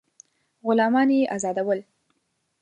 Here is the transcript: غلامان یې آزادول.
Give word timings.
غلامان 0.65 1.09
یې 1.17 1.29
آزادول. 1.35 1.79